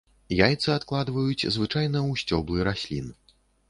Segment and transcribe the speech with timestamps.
[0.37, 3.17] Яйцы адкладваюць звычайна ў сцёблы раслін.